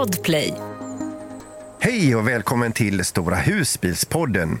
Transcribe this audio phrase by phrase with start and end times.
[0.00, 0.54] Podplay.
[1.80, 4.58] Hej och välkommen till Stora husbilspodden.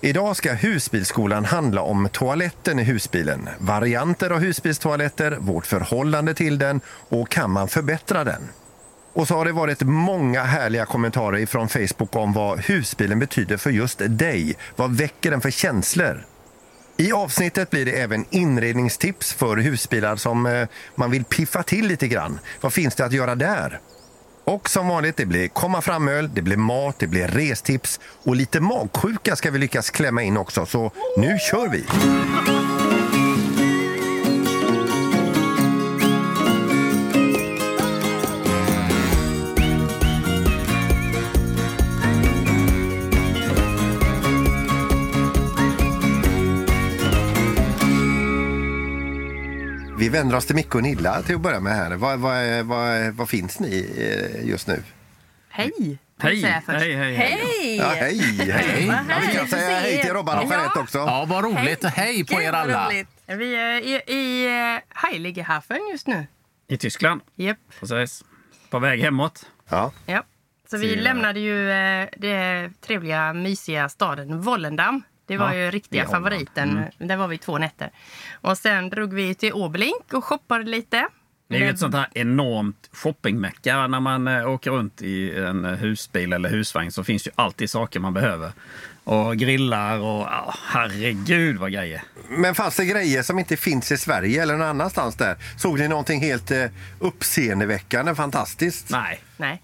[0.00, 6.80] Idag ska husbilsskolan handla om toaletten i husbilen, varianter av husbilstoaletter, vårt förhållande till den
[7.08, 8.48] och kan man förbättra den?
[9.12, 13.70] Och så har det varit många härliga kommentarer från Facebook om vad husbilen betyder för
[13.70, 14.54] just dig.
[14.76, 16.26] Vad väcker den för känslor?
[16.96, 22.08] I avsnittet blir det även inredningstips för husbilar som eh, man vill piffa till lite
[22.08, 22.38] grann.
[22.60, 23.80] Vad finns det att göra där?
[24.44, 28.60] Och som vanligt, det blir komma fram-öl, det blir mat, det blir restips och lite
[28.60, 30.66] magsjuka ska vi lyckas klämma in också.
[30.66, 31.84] Så nu kör vi!
[50.04, 51.96] Vi vänder oss till Micke och Nilla till att börja med här.
[51.96, 54.82] Vad, vad, vad, vad finns ni eh, just nu?
[55.48, 55.98] Hej!
[56.18, 56.42] Hej.
[56.42, 57.14] Hej, hej, hej.
[57.14, 57.76] Hej!
[57.76, 58.86] Ja, hej, hej.
[58.86, 60.12] Ja, vi kan säga hej till.
[60.12, 60.98] Robban och Jeanette också.
[60.98, 61.84] Ja, vad roligt.
[61.84, 62.86] Hej, på Gud, er alla.
[62.88, 63.08] roligt.
[63.26, 66.26] Vi är i, i eh, Heiligehafen just nu.
[66.68, 67.20] I Tyskland.
[67.36, 67.58] Japp.
[67.80, 68.24] Precis.
[68.70, 69.46] På väg hemåt.
[69.68, 69.92] Ja.
[70.06, 70.24] Ja.
[70.70, 75.02] Så vi lämnade ju eh, det trevliga, mysiga staden Vollendam.
[75.26, 76.84] Det var Ja, ju riktiga favoriten.
[76.98, 77.90] Där var vi två nätter.
[78.32, 81.08] Och sen drog vi till Oberlink och shoppade lite.
[81.48, 83.86] Det är ju ett sånt här enormt shoppingmecka.
[83.86, 87.70] När man eh, åker runt i en eh, husbil eller husvagn så finns ju alltid
[87.70, 88.52] saker man behöver.
[89.04, 92.02] Och grillar och ja, herregud vad grejer.
[92.28, 95.36] Men fanns det grejer som inte finns i Sverige eller någon annanstans där?
[95.56, 96.64] Såg ni någonting helt eh,
[96.98, 98.90] uppseendeväckande, fantastiskt?
[99.36, 99.62] Nej.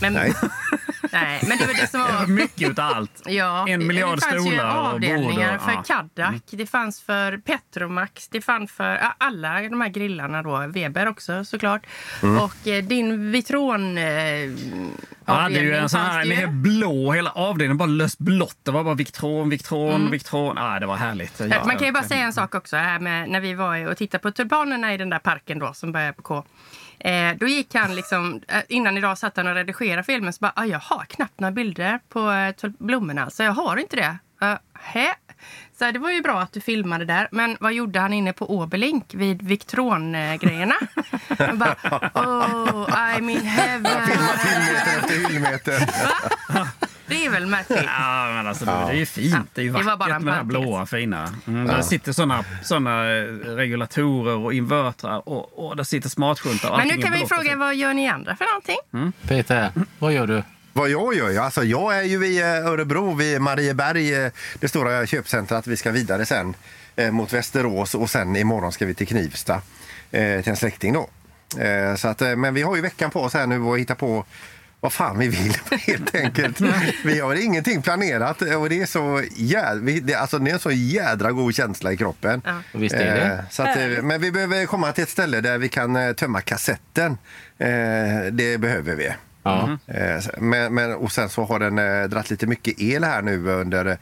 [0.00, 0.32] Men, Nej.
[1.12, 1.40] nej.
[1.48, 2.26] Men det var det som var...
[2.36, 3.22] Mycket utav allt.
[3.26, 5.82] Ja, En miljard det fanns ju stolar och bord avdelningar och- för ja.
[5.86, 10.66] Kaddak, det fanns för Petromax, det fanns för ja, alla de här grillarna då.
[10.66, 11.86] Weber också såklart.
[12.22, 12.38] Mm.
[12.42, 17.12] Och eh, din Vitron eh, Jag hade ju en sån fanns här det med blå,
[17.12, 18.58] hela avdelningen bara löst blått.
[18.62, 20.58] Det var bara Victron, Victron, Victron.
[20.58, 21.40] Ah, det var härligt.
[21.40, 23.96] Eh, Man kan ju bara säga en sak också här med när vi var och
[23.96, 26.44] tittade på tulpanerna i den där parken då som börjar på K.
[26.98, 30.52] Eh, då gick han liksom, eh, innan idag satt han och redigerade filmen så bara,
[30.56, 34.18] ah, jag har knappt några bilder på eh, blommorna så jag har inte det.
[34.42, 35.14] Uh, hä?
[35.78, 37.28] Så det var ju bra att du filmade där.
[37.32, 40.74] Men vad gjorde han inne på Oberlink vid Victron-grejerna?
[41.38, 41.76] Han bara,
[42.14, 44.02] oh, I'm in heaven.
[44.06, 45.82] Hyllmeter efter hyllmeter.
[47.08, 47.78] Det är väl märkligt.
[47.98, 49.50] Ja, men alltså, Det är ju fint.
[49.54, 51.34] Det är ju det var vackert bara en med det här blåa fina.
[51.46, 53.22] Mm, Där sitter såna, såna eh,
[53.56, 56.70] regulatorer och invertrar och, och där sitter smartskyltar.
[56.70, 59.12] och Men nu kan vi fråga, vad gör ni andra för någonting?
[59.28, 60.42] Peter, vad gör du?
[60.72, 61.30] Vad jag gör?
[61.30, 65.66] Ja, alltså, jag är ju i eh, Örebro, vid Marieberg, eh, det stora köpcentret.
[65.66, 66.54] Vi ska vidare sen
[66.96, 69.54] eh, mot Västerås och sen imorgon ska vi till Knivsta
[70.10, 71.08] eh, till en släkting då.
[71.62, 74.24] Eh, så att, men vi har ju veckan på oss här nu att hitta på
[74.80, 75.54] vad fan vi vill
[75.86, 76.60] helt enkelt.
[77.04, 80.70] Vi har ingenting planerat och det är så jädra, det, alltså, det är en så
[80.70, 82.42] jädra god känsla i kroppen.
[82.44, 82.60] Ja.
[82.72, 83.20] Visst är det.
[83.26, 86.12] Eh, Så att, eh, men vi behöver komma till ett ställe där vi kan eh,
[86.12, 87.18] tömma kassetten.
[87.58, 87.68] Eh,
[88.32, 89.12] Det behöver vi.
[89.46, 89.94] Ja.
[89.94, 93.48] Eh, Men, men, och sen så har den eh, dratt lite mycket el här nu
[93.50, 93.98] under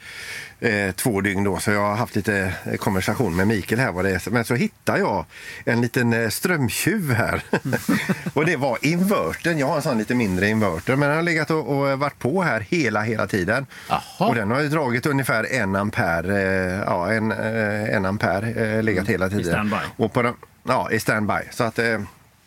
[0.61, 4.05] eh, två dygn då, så jag har haft lite eh, konversation med Mikael här vad
[4.05, 4.31] det är.
[4.31, 5.25] Men så hittar jag
[5.65, 7.43] en liten eh, strömtjuv här.
[8.35, 9.59] och det var invertern.
[9.59, 12.43] Jag har en sån lite mindre inverter, men den har legat och, och varit på
[12.43, 13.67] här hela, hela tiden.
[13.89, 14.01] Jaha.
[14.29, 16.43] Och den har ju dragit ungefär en ampere,
[16.75, 19.45] eh, ja en, en ampere legat hela tiden.
[19.45, 19.77] standby.
[19.97, 20.35] Och på den,
[20.69, 21.35] ja, i standby.
[21.51, 21.79] Så att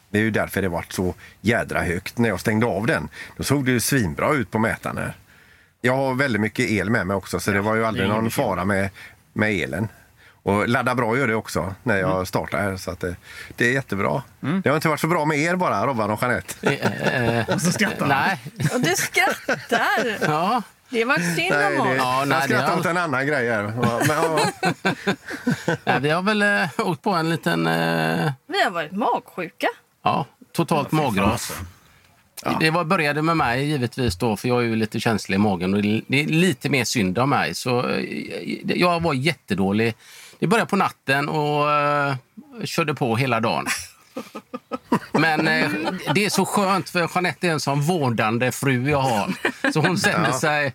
[0.10, 2.18] det är ju därför det varit så jädra högt.
[2.18, 5.14] När jag stängde av den, då såg det ju svinbra ut på mätaren här.
[5.82, 8.66] Jag har väldigt mycket el med mig också, så det var ju aldrig någon fara
[8.66, 8.90] med,
[9.34, 9.88] med elen.
[10.44, 12.78] Och ladda bra gör det också när jag startar här.
[12.78, 13.16] Så att det,
[13.56, 14.24] det är jättebra.
[14.64, 16.68] Det har inte varit så bra med er bara, Robban och Jeanette.
[16.82, 18.40] Eh, eh, Och så skrattar nej.
[18.74, 20.18] Och du skrattar!
[20.22, 20.62] Ja.
[20.90, 21.96] Det var synd Nej, om oss.
[21.98, 23.64] Ja, nej, jag skrattar har- åt en annan grej här.
[23.82, 24.52] Ja, Men, ja.
[25.86, 29.68] nej, vi har väl eh, åkt på en liten eh, Vi har varit magsjuka.
[30.08, 31.54] Ja, totalt magras.
[32.60, 35.74] Det var, började med mig givetvis då, för jag är ju lite känslig i magen.
[35.74, 37.56] Och det är lite mer synd om mig.
[37.56, 38.06] Så eh,
[38.66, 39.96] jag var jättedålig.
[40.40, 42.16] Det började på natten och eh,
[42.64, 43.66] körde på hela dagen.
[45.12, 45.70] Men eh,
[46.16, 49.34] det är så skönt för Jeanette är en sån vårdande fru jag har.
[49.72, 50.74] Så hon sätter sig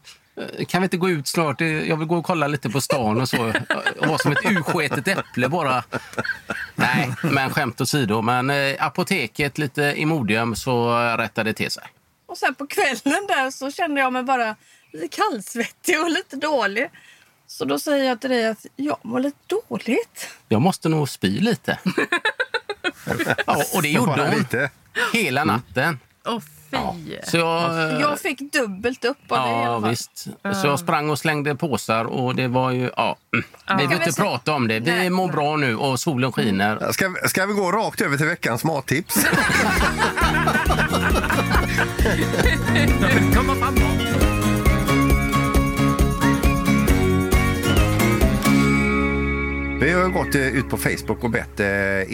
[0.68, 1.58] kan vi inte gå ut snart?
[1.58, 3.52] Det- Jag vill gå och kolla lite på stan och så.
[4.00, 5.84] Och vara som ett ursketet äpple bara.
[6.74, 8.22] Nej, men skämt åsido.
[8.22, 11.82] Men eh, apoteket lite Imodium så rättade det till sig.
[12.26, 14.56] Och sen på kvällen där så kände jag mig bara
[14.92, 16.90] lite kallsvettig och lite dålig.
[17.46, 19.38] Så då säger jag till dig att jag mår lite
[19.68, 20.28] dåligt.
[20.48, 21.78] Jag måste nog spy lite.
[23.46, 24.70] Ja, och det gjorde hon lite.
[25.12, 25.98] hela natten.
[26.26, 26.38] Åh
[26.72, 27.16] fy!
[27.24, 29.90] Så jag, eh, Jag fick dubbelt upp av det i Ja, alla fall.
[29.90, 30.26] visst.
[30.62, 32.90] Så jag sprang och slängde påsar och det var ju...
[32.96, 33.16] Ja.
[33.32, 33.44] mm.
[33.56, 34.80] Vi Kan behöver vi inte prata om det.
[34.80, 35.10] Vi Nej.
[35.10, 36.92] mår bra nu och solen skiner.
[36.92, 39.26] Ska, ska vi gå rakt över till veckans mattips?
[49.82, 51.66] Vi har gått eh, ut på Facebook och bett eh,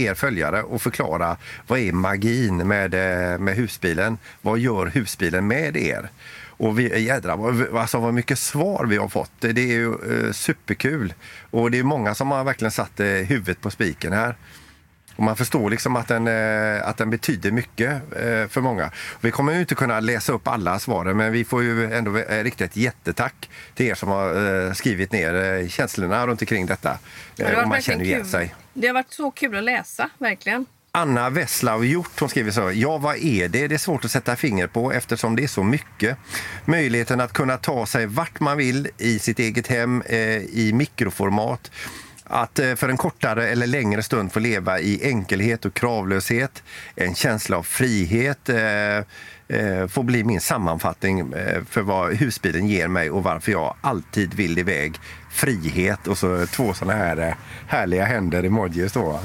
[0.03, 1.37] er följare att förklara
[1.67, 4.19] vad är magin med, eh, med husbilen?
[4.43, 6.11] Vad gör husbilen med er?
[6.47, 9.31] Och vi, jädrar, vad, alltså vad mycket svar vi har fått.
[9.41, 11.15] Det är ju eh, superkul.
[11.51, 14.37] Och det är många som har verkligen satt eh, huvudet på spiken här.
[15.19, 18.91] Och man förstår liksom att den, eh, att den betyder mycket eh, för många.
[19.21, 22.45] Vi kommer ju inte kunna läsa upp alla svaren men vi får ju ändå eh,
[22.45, 26.99] rikta ett jättetack till er som har skrivit ner känslorna runt omkring detta.
[27.37, 28.31] Det man känner igen kul.
[28.31, 28.55] sig.
[28.73, 30.67] Det har varit så kul att läsa, verkligen.
[30.93, 32.73] Anna Wesslau Hjort hon skriver så.
[32.75, 33.69] Ja, vad är det?
[33.69, 36.19] Det är svårt att sätta finger på eftersom det är så mycket.
[36.65, 41.71] Möjligheten att kunna ta sig vart man vill i sitt eget hem eh, i mikroformat.
[42.29, 46.63] Att eh, för en kortare eller längre stund få leva i enkelhet och kravlöshet.
[46.95, 48.97] En känsla av frihet eh,
[49.49, 51.35] eh, får bli min sammanfattning
[51.71, 54.95] för vad husbilen ger mig och varför jag alltid vill iväg.
[55.31, 57.35] Frihet och så två såna här
[57.67, 59.21] härliga händer emojis då.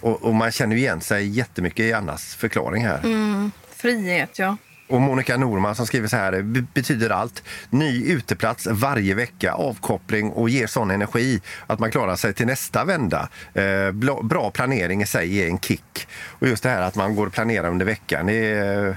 [0.00, 2.98] Och, och man känner igen sig jättemycket i Annas förklaring här.
[3.04, 4.56] Mm, frihet, ja.
[4.88, 7.42] Och Monica Norman som skriver så här, "Be- betyder allt.
[7.70, 12.84] Ny uteplats varje vecka, avkoppling och ger sån energi att man klarar sig till nästa
[12.84, 13.28] vända.
[13.54, 13.92] Eh,
[14.22, 16.08] bra planering i sig ger en kick.
[16.22, 18.96] Och just det här att man går och planerar under veckan, det, är-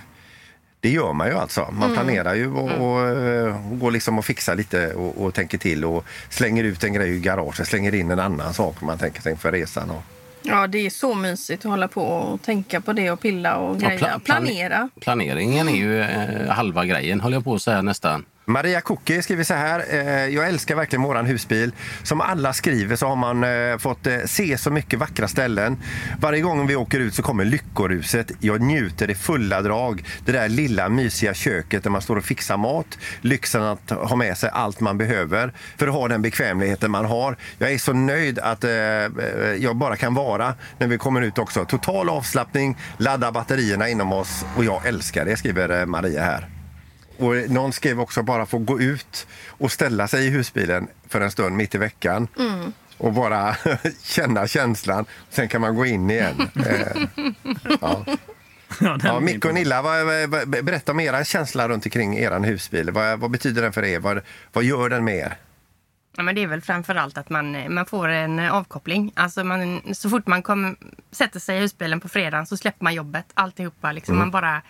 [0.81, 1.67] det gör man ju alltså.
[1.71, 5.85] Man planerar ju och, och, eh, går liksom och fixar lite och, och tänker till
[5.85, 9.31] och slänger ut en grej i garaget, slänger in en annan sak man tänker sig
[9.31, 9.89] inför resan.
[9.89, 10.03] Och,
[10.43, 13.75] Ja, det är så mysigt att hålla på och tänka på det och pilla och
[13.81, 13.99] Ja, greja.
[13.99, 14.89] pla- plan- Planera.
[15.01, 18.25] Planeringen är ju eh, halva grejen, håller jag på att säga nästan.
[18.49, 19.85] Maria Cookie skriver så här.
[19.89, 21.71] Eh, jag älskar verkligen våran husbil.
[22.03, 25.77] Som alla skriver så har man eh, fått eh, se så mycket vackra ställen.
[26.19, 28.31] Varje gång vi åker ut så kommer lyckoruset.
[28.39, 30.03] Jag njuter i fulla drag.
[30.25, 32.97] Det där lilla mysiga köket där man står och fixar mat.
[33.21, 37.37] Lyxen att ha med sig allt man behöver för att ha den bekvämligheten man har.
[37.57, 38.63] Jag är så nöjd att
[39.57, 41.65] jag bara kan vara när vi kommer ut också.
[41.65, 46.58] Total avslappning, ladda batterierna inom oss och jag älskar det, skriver Maria här.
[47.19, 51.31] Och någon skrev också bara få gå ut och ställa sig i husbilen för en
[51.31, 52.27] stund mitt i veckan.
[52.97, 53.55] Och bara
[54.03, 55.05] känna känslan.
[55.29, 56.49] Sen kan man gå in igen.
[56.65, 57.07] Eh,
[57.81, 58.05] ja.
[58.79, 62.91] Ja, Ja, Micke och Nilla, vad, vad, berätta om era känsla runt omkring er husbil.
[62.91, 63.99] Vad, vad betyder den för er?
[63.99, 64.21] Vad,
[64.53, 65.37] vad gör den med er?
[66.17, 69.11] Ja, men det är väl framför allt att man, man får en eh, avkoppling.
[69.15, 70.75] Alltså man, så fort man kom,
[71.11, 73.25] sätter sig i husbilen på fredagen så släpper man jobbet.
[73.33, 73.91] Alltihopa.
[73.91, 74.17] Liksom.
[74.17, 74.61] Man bara,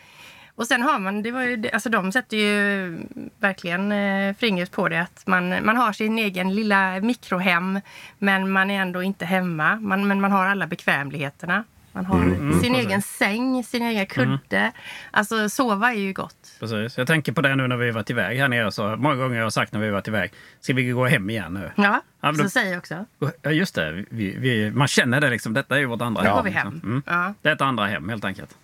[0.60, 2.98] och sen har man, det var ju, alltså de sätter ju
[3.40, 5.02] verkligen eh, fingret på det.
[5.02, 7.80] Att man, man har sin egen lilla mikrohem
[8.18, 9.76] men man är ändå inte hemma.
[9.76, 11.64] Man, men man har alla bekvämligheterna.
[11.92, 14.72] Man har sin egen säng, sin egen kudde.
[15.12, 16.58] Alltså sova är ju gott.
[16.60, 16.98] Precis.
[16.98, 18.72] Jag tänker på det nu när vi varit iväg här nere.
[18.72, 20.32] Så många gånger har jag sagt när vi varit iväg.
[20.62, 21.72] Ska vi gå hem igen nu?
[21.76, 23.06] Ja, Ja, så då- säger jag också.
[23.42, 24.06] Ja, just det.
[24.10, 25.54] Vi, vi, man känner det liksom.
[25.54, 26.36] Detta är ju vårt andra hem.
[26.36, 26.72] går vi liksom.
[26.72, 26.82] hem.
[26.84, 27.04] Mm.
[27.06, 27.34] Ja.
[27.42, 28.56] Det är ett andra hem helt enkelt.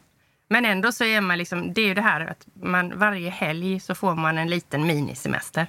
[0.48, 3.80] Men ändå så är man liksom, det är ju det här att man varje helg
[3.80, 5.68] så får man en liten minisemester.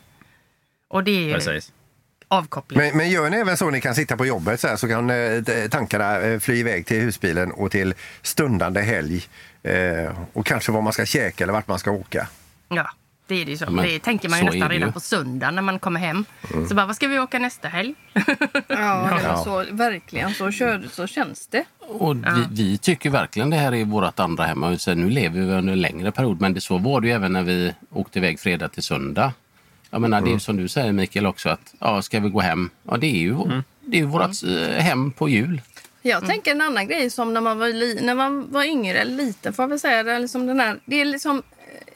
[0.89, 1.73] Och det är ju Precis.
[2.29, 2.79] avkoppling.
[2.81, 5.11] Men, men gör ni även så ni kan sitta på jobbet så, här, så kan
[5.11, 9.25] eh, t- tankarna eh, fly iväg till husbilen och till stundande helg.
[9.63, 12.29] Eh, och kanske vad man ska käka eller vart man ska åka.
[12.69, 12.91] Ja,
[13.27, 13.71] det är det ju så.
[13.71, 16.25] men det tänker man ju nästan redan på söndag när man kommer hem.
[16.69, 17.95] Så bara, vad ska vi åka nästa helg?
[18.69, 20.35] Ja, det var så, verkligen.
[20.35, 21.65] Så, kör, så känns det.
[21.79, 24.63] Och vi, vi tycker verkligen det här är vårt andra hem.
[24.63, 27.33] Och nu lever vi under en längre period, men det, så var det ju även
[27.33, 29.33] när vi åkte iväg fredag till söndag.
[29.91, 32.71] Jag menar, Det är som du säger Mikael också, att ja, ska vi gå hem?
[32.83, 33.37] Ja, det är ju,
[33.81, 35.61] det är ju vårt eh, hem på jul.
[36.03, 39.17] Jag tänker en annan grej som när man var, li, när man var yngre, eller
[39.17, 40.03] liten får jag väl säga.
[40.03, 41.43] Det är, liksom den här, det är liksom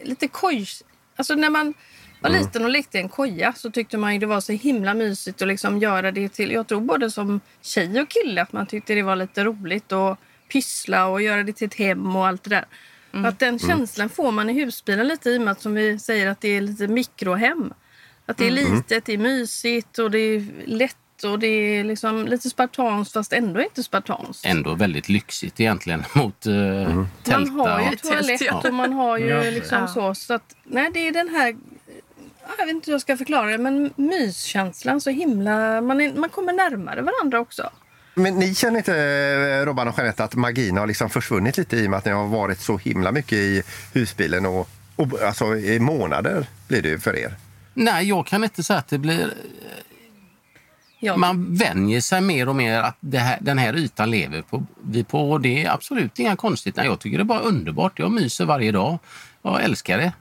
[0.00, 0.66] eh, lite koj...
[1.20, 1.74] Alltså när man
[2.20, 4.94] var liten och lekte i en koja så tyckte man ju det var så himla
[4.94, 6.50] mysigt att liksom göra det till...
[6.50, 10.18] Jag tror både som tjej och kille att man tyckte det var lite roligt att
[10.52, 12.64] pyssla och göra det till ett hem och allt det där.
[13.26, 16.26] Att den känslan får man i husbilen lite i och med att som vi säger
[16.26, 17.72] att det är lite mikrohem.
[18.26, 22.26] Att det är litet, det är mysigt och det är lätt och det är liksom
[22.26, 24.46] lite spartanskt fast ändå inte spartanskt.
[24.46, 27.50] Ändå väldigt lyxigt egentligen mot uh, tälta.
[27.52, 28.62] Man har ju och- toalett ja.
[28.68, 29.88] och man har ju liksom Ja.
[29.88, 30.14] så.
[30.14, 31.56] så att, nej, det är den här...
[32.58, 35.80] Jag vet inte hur jag ska förklara det, men myskänslan så himla...
[35.80, 37.70] Man, är, man kommer närmare varandra också.
[38.14, 41.86] Men ni känner inte, eh, Robban och Jeanette, att magin har liksom försvunnit lite i
[41.86, 43.62] och med att ni har varit så himla mycket i
[43.92, 47.34] husbilen och, och alltså i månader blir det ju för er?
[47.74, 49.34] Nej, jag kan inte säga att det blir...
[51.02, 51.16] Ja.
[51.16, 55.04] Man vänjer sig mer och mer att det här, den här ytan lever på, vi
[55.04, 55.30] på.
[55.30, 56.76] Och det är absolut inga konstigt.
[56.76, 57.98] Nej, jag tycker det är bara underbart.
[57.98, 58.98] Jag myser varje dag.
[59.42, 60.12] Jag älskar det.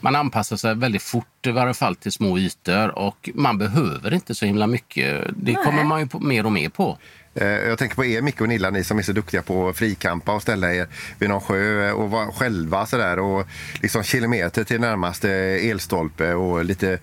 [0.00, 4.34] Man anpassar sig väldigt fort i varje fall till små ytor och man behöver inte
[4.34, 5.24] så himla mycket.
[5.36, 5.64] Det Nej.
[5.64, 6.98] kommer man ju på, mer och mer på.
[7.34, 9.76] Eh, Jag tänker på er, Micke och Nilla, ni som är så duktiga på att
[9.76, 10.86] frikampa och ställa er
[11.18, 13.46] vid någon sjö och vara själva sådär och
[13.82, 15.30] liksom kilometer till närmaste
[15.70, 16.98] elstolpe och lite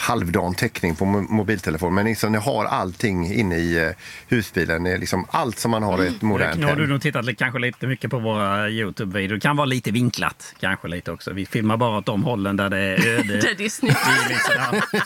[0.00, 1.94] halvdan täckning på mo- mobiltelefon.
[1.94, 3.90] Men liksom, ni har allting inne i eh,
[4.28, 6.90] husbilen, Det är liksom allt som man har i ett modernt Nu har du hem.
[6.90, 9.34] nog tittat kanske lite mycket på våra Youtube-videor.
[9.34, 11.32] Det kan vara lite vinklat kanske lite också.
[11.32, 13.36] Vi filmar bara åt de hållen där det är öde.
[13.40, 13.98] Det, det är snyggt.
[14.04, 15.00] Det är liksom,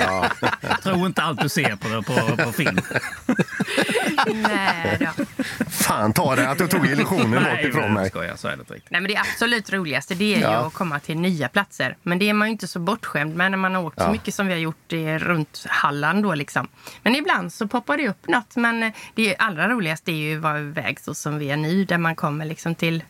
[0.00, 0.30] ja.
[0.82, 2.80] Tro inte allt du ser på, på, på film.
[4.34, 5.24] Nej, då.
[5.70, 8.08] Fan ta det att du tog illusionen bort ifrån mig.
[8.08, 8.36] skojar.
[8.36, 8.90] Så är det inte riktigt.
[8.90, 10.66] Nej, men det absolut roligaste det är ju Ja.
[10.66, 11.96] att komma till nya platser.
[12.02, 14.12] Men det är man ju inte så bortskämd med när man har åkt så Ja.
[14.12, 16.22] mycket som vi har gjort i, runt Halland.
[16.22, 16.68] Då, liksom.
[17.02, 18.56] Men ibland så poppar det upp något.
[18.56, 21.84] Men eh, det allra roligaste är ju att vara iväg så som vi är nu.
[21.84, 23.04] Där man kommer liksom till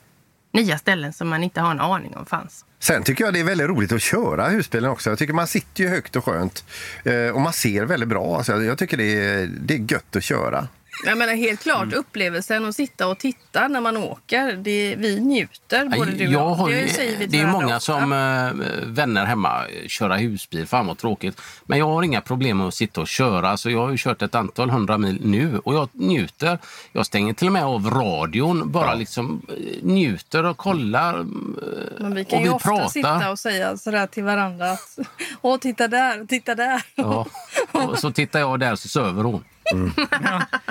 [0.52, 2.64] nya ställen som man inte har en aning om fanns.
[2.78, 5.10] Sen tycker jag det är väldigt roligt att köra husbilen också.
[5.10, 6.64] Jag tycker man sitter ju högt och skönt
[7.04, 8.36] eh, och man ser väldigt bra.
[8.36, 10.68] Alltså, jag tycker det är, det är gött att köra.
[11.04, 11.98] Jag menar helt klart Mm.
[11.98, 14.52] upplevelsen att sitta och titta när man åker.
[14.52, 18.12] Det, vi njuter, både du och jag Det säger vi till det är många som
[18.12, 20.66] eh, vänner hemma köra husbil.
[20.66, 21.40] Fan vad tråkigt.
[21.66, 23.56] Men jag har inga problem med att sitta och köra.
[23.56, 26.58] Så jag har kört ett antal hundra mil nu och jag njuter.
[26.92, 28.72] Jag stänger till och med av radion.
[28.72, 31.18] Bara liksom eh, njuter och kollar.
[31.20, 31.24] eh,
[31.98, 32.88] Men vi kan och ju vi ofta pratar.
[32.88, 34.98] sitta och säga sådär till varandra att
[35.42, 36.82] Åh, titta där, titta där.
[36.94, 37.26] Ja.
[37.72, 39.44] Och så tittar jag där så söver hon.
[39.72, 39.90] Mm.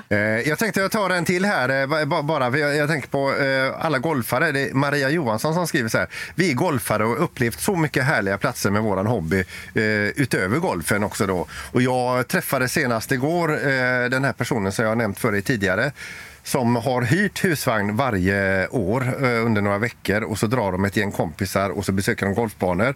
[0.09, 0.17] Eh,
[0.49, 1.99] jag tänkte jag tar en till här.
[2.01, 4.51] Eh, bara, jag, jag tänker på eh, alla golfare.
[4.51, 6.07] Det är Maria Johansson som skriver så här.
[6.35, 9.39] Vi är golfare och har upplevt så mycket härliga platser med våran hobby
[9.73, 9.83] eh,
[10.15, 11.47] utöver golfen också då.
[11.71, 13.47] Och jag träffade senast igår
[14.09, 15.91] den här personen som jag har nämnt för dig tidigare
[16.43, 21.11] som har hyrt husvagn varje år under några veckor och så drar de ett gäng
[21.11, 22.95] kompisar och så besöker de golfbanor.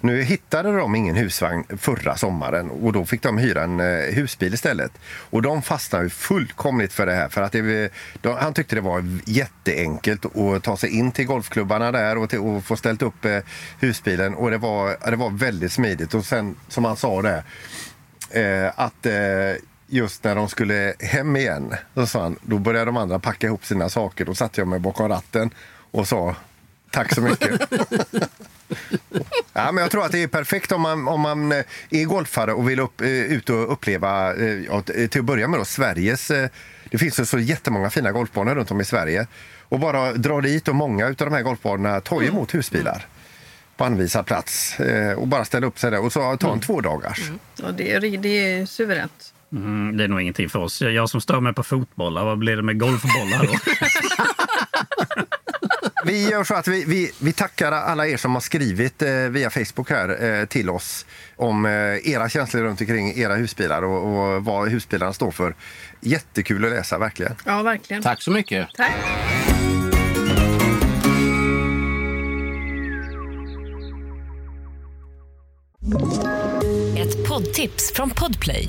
[0.00, 4.54] Nu hittade de ingen husvagn förra sommaren och då fick de hyra en eh, husbil
[4.54, 4.92] istället.
[5.30, 7.28] Och de fastnade ju fullkomligt för det här.
[7.28, 11.92] För att det, de, han tyckte det var jätteenkelt att ta sig in till golfklubbarna
[11.92, 13.38] där och, till, och få ställt upp eh,
[13.80, 14.34] husbilen.
[14.34, 16.14] Och det var, det var väldigt smidigt.
[16.14, 17.44] Och sen som han sa det,
[18.30, 19.12] eh, att eh,
[19.86, 23.64] just när de skulle hem igen, så sa han, då började de andra packa ihop
[23.64, 24.24] sina saker.
[24.24, 25.50] Då satte jag mig bakom ratten
[25.90, 26.34] och sa
[26.90, 27.60] tack så mycket.
[29.52, 32.52] Ja, men jag tror att det är perfekt om man, om man eh, är golfare
[32.52, 36.30] och vill upp, eh, ut och uppleva, eh, ja, till att börja med då, Sveriges...
[36.90, 39.26] Det finns ju så jättemånga fina golfbanor runt om i Sverige.
[39.60, 43.06] Och bara dra dit och många av de här golfbanorna tar ju emot husbilar
[43.76, 44.76] på anvisad plats
[45.16, 47.30] och bara ställa upp sig där och så ta en två dagars.
[47.62, 49.32] Och det, är, det är suveränt.
[49.52, 50.82] Mm, det är nog ingenting för oss.
[50.82, 53.52] Jag som stör mig på fotbollar, vad blir det med golfbollar då?
[56.10, 59.50] Vi gör så att vi, vi, vi tackar alla er som har skrivit eh, via
[59.50, 61.72] Facebook här eh, till oss om eh,
[62.12, 65.54] era känslor runt omkring era husbilar och, och vad husbilarna står för.
[66.00, 67.34] Jättekul att läsa, verkligen.
[67.44, 68.02] Ja, verkligen.
[68.02, 68.68] Tack så mycket.
[68.74, 68.92] Tack.
[76.98, 78.68] Ett poddtips från Podplay.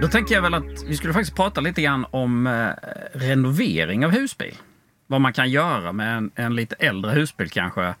[0.00, 2.68] Då tänker jag väl att vi skulle faktiskt prata lite grann om eh,
[3.12, 4.54] renovering av husbil.
[5.06, 7.94] Vad man kan göra med en, en lite äldre husbil kanske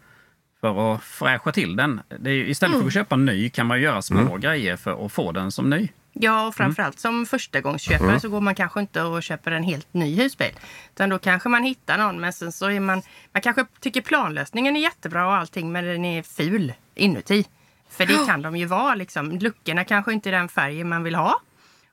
[0.60, 2.00] för att fräscha till den.
[2.24, 5.32] Är, istället för att köpa en ny kan man göra små grejer för att få
[5.32, 5.88] den som ny.
[6.12, 10.16] Ja, och framförallt som förstagångsköpare så går man kanske inte och köper en helt ny
[10.16, 10.52] husbil.
[10.94, 13.02] Utan då kanske man hittar någon, men sen så är man...
[13.32, 17.46] Man kanske tycker planlösningen är jättebra och allting, men den är ful inuti.
[17.90, 19.38] För det kan de ju vara liksom.
[19.38, 21.40] Luckorna kanske inte är den färgen man vill ha.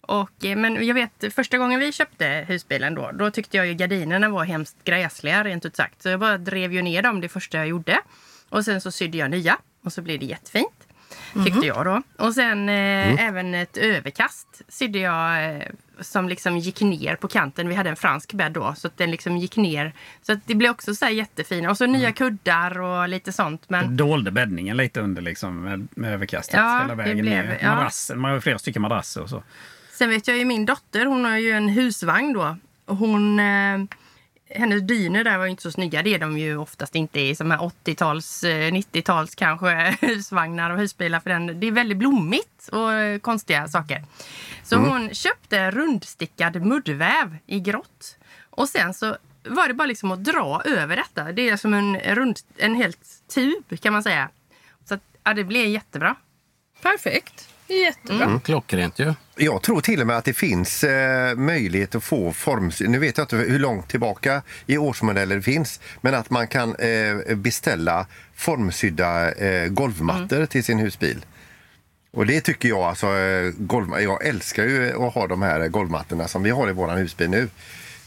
[0.07, 3.73] Och, eh, men jag vet, första gången vi köpte husbilen då, då tyckte jag ju
[3.73, 6.01] gardinerna var hemskt gräsliga rent ut sagt.
[6.01, 7.99] Så jag bara drev ju ner dem det första jag gjorde.
[8.49, 10.87] Och sen så sydde jag nya och så blev det jättefint.
[11.45, 12.01] tyckte jag då.
[12.17, 15.61] Och sen eh, även ett överkast sydde jag eh,
[15.99, 17.69] som liksom gick ner på kanten.
[17.69, 19.93] Vi hade en fransk bädd då, så att den liksom gick ner.
[20.21, 21.69] Så att det blev också så här jättefina.
[21.69, 23.69] Och så nya kuddar och lite sånt.
[23.69, 27.59] Men Dolde bäddningen lite under liksom med, med överkastet Ja, hela det vägen blev- ner.
[27.61, 28.33] ja.
[28.33, 29.43] Ju flera stycken madrasser och så.
[29.95, 32.57] Sen vet jag ju min dotter, hon har ju en husvagn då.
[32.85, 33.79] Hon, eh,
[34.49, 36.03] hennes dyner där var ju inte så snygga.
[36.03, 40.77] Det är de ju oftast inte i som här 80-tals, eh, 90-tals kanske husvagnar och
[40.77, 41.19] husbilar.
[41.19, 44.03] För den, det är väldigt blommigt och eh, konstiga saker.
[44.63, 48.17] Så hon köpte rundstickad muddväv i grått.
[48.49, 51.31] Och sen så var det bara liksom att dra över detta.
[51.31, 54.29] Det är som en, rund, en helt tub kan man säga.
[54.85, 56.15] Så att, ja, det blev jättebra.
[56.81, 57.54] Perfekt.
[57.67, 58.25] Det är jättebra.
[58.25, 59.13] Mm, klockrent ju.
[59.35, 62.71] Jag tror till och med att det finns eh, möjlighet att få form...
[62.79, 66.75] Nu vet jag inte hur långt tillbaka i årsmodeller det finns, men att man kan
[66.75, 71.25] eh, beställa formsydda eh, golvmattor till sin husbil.
[72.11, 76.27] Och det tycker jag, alltså, eh, golv, jag älskar ju att ha de här golvmattorna
[76.27, 77.49] som vi har i vår husbil nu.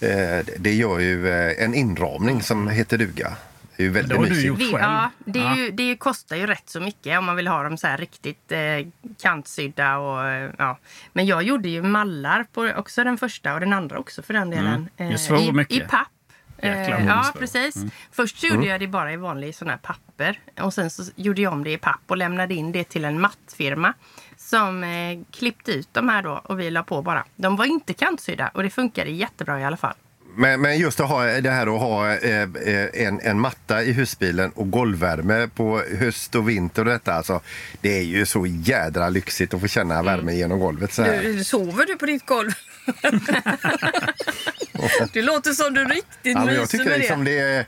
[0.00, 3.36] Eh, det gör ju eh, en inramning som heter duga.
[3.78, 4.44] Det är ju väldigt mysigt.
[4.44, 4.72] gjort själv.
[4.72, 5.56] ja, det, är Ja.
[5.56, 8.52] Ju, det kostar ju rätt så mycket om man vill ha dem så här riktigt
[8.52, 8.58] eh,
[9.22, 9.98] kantsydda.
[9.98, 10.78] Och, eh, ja.
[11.12, 14.50] Men jag gjorde ju mallar på också den första och den andra också för den
[14.50, 14.66] delen.
[14.66, 14.88] Mm.
[14.96, 15.76] eh, Jag svor i, mycket.
[15.76, 16.08] I papp.
[16.62, 17.76] Jäklar Eh, ja, precis.
[18.12, 20.40] Först så gjorde jag det bara i vanlig sån här papper.
[20.60, 23.20] Och sen så gjorde jag om det i papp och lämnade in det till en
[23.20, 23.94] mattfirma.
[24.36, 27.24] Som eh, klippte ut de här då och vi la på bara.
[27.36, 29.94] De var inte kantsydda och det funkade jättebra i alla fall.
[30.38, 32.48] Men, men just att ha det här att ha eh,
[33.06, 37.14] en, en matta i husbilen och golvvärme på höst och vinter och detta.
[37.14, 37.40] Alltså,
[37.80, 41.22] det är ju så jädra lyxigt att få känna värme genom golvet så här.
[41.22, 42.50] Du, sover du på ditt golv?
[45.12, 47.30] det låter som du riktigt Ja, men myser jag tycker med liksom det.
[47.30, 47.66] det är,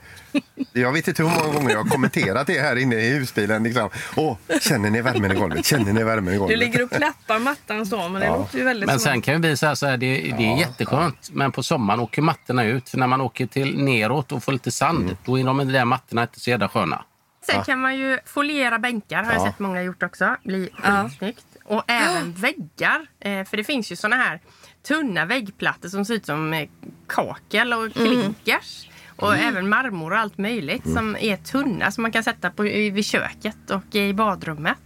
[0.81, 3.63] Jag vet inte hur många gånger jag har kommenterat det här inne i husbilen.
[3.63, 3.89] Liksom.
[4.15, 5.65] Åh, känner ni värmen i golvet?
[5.65, 6.59] Känner ni värmen i Du golvet?
[6.59, 9.57] ligger och klappar mattan så, men det låter ju väldigt Men sen kan det bli
[9.57, 11.29] så här, så här det, det är jätteskönt.
[11.33, 12.89] Men på sommaren åker mattorna ut.
[12.89, 15.15] För när man åker till neråt och får lite sand, Mm.
[15.25, 17.03] då är de där mattorna inte så jävla sköna.
[17.45, 19.45] Sen kan man ju foliera bänkar, har jag Ja.
[19.45, 20.35] sett många gjort också.
[20.43, 20.69] Blir
[21.03, 21.45] skitsnyggt.
[21.65, 23.01] Och även väggar.
[23.19, 24.39] Eh, för det finns ju såna här
[24.87, 26.69] tunna väggplattor som ser ut som eh,
[27.07, 28.87] kakel och klinkers.
[29.15, 32.89] Och även marmor och allt möjligt som är tunna som man kan sätta på, i-
[32.89, 34.77] vid köket och i badrummet.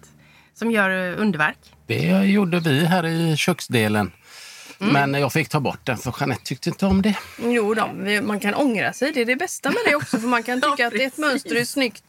[0.53, 1.58] Som gör eh, underverk.
[1.88, 4.12] Det gjorde vi här i köksdelen.
[4.79, 4.93] Mm.
[5.12, 7.17] Men jag fick ta bort den för Jeanette tyckte inte om det.
[7.43, 7.89] Jo då,
[8.23, 9.12] man kan ångra sig.
[9.12, 10.19] Det är det bästa med det också.
[10.19, 12.03] För man kan tycka att ett mönster är snyggt.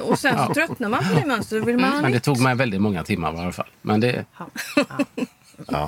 [0.00, 1.64] Och sen så tröttnar man på det mönstret.
[1.64, 3.68] Vill man ha Men det tog mig väldigt många timmar i alla fall.
[3.82, 4.24] Men det,